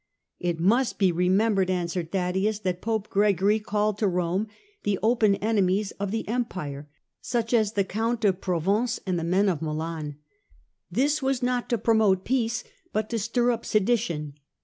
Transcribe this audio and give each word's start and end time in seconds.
"'It 0.39 0.59
must 0.59 0.97
be 0.97 1.11
remembered," 1.11 1.69
answered 1.69 2.11
Thaddaeus," 2.11 2.57
that 2.63 2.81
Pope 2.81 3.07
Gregory 3.11 3.59
called 3.59 3.99
to 3.99 4.07
Rome 4.07 4.47
the 4.81 4.97
open 5.03 5.35
enemies 5.35 5.91
of 5.99 6.09
the 6.09 6.27
Empire, 6.27 6.89
such 7.21 7.53
as 7.53 7.73
the 7.73 7.83
Count 7.83 8.25
of 8.25 8.41
Provence 8.41 8.99
and 9.05 9.19
the 9.19 9.23
men 9.23 9.47
of 9.47 9.61
Milan. 9.61 10.15
This 10.89 11.21
was 11.21 11.43
not 11.43 11.69
to 11.69 11.77
promote 11.77 12.25
peace 12.25 12.63
but 12.91 13.11
to 13.11 13.19
stir 13.19 13.51
up 13.51 13.63
sedition. 13.63 14.33